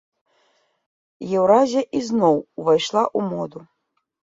[1.43, 3.59] Еўразія ізноў увайшла ў моду.